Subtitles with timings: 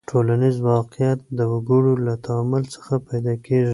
[0.09, 3.69] ټولنیز واقعیت د وګړو له تعامل څخه پیدا کیږي.